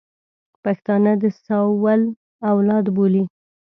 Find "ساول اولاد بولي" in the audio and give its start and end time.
1.45-3.23